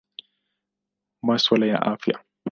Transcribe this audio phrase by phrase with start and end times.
[1.21, 2.23] Masuala ya Afya.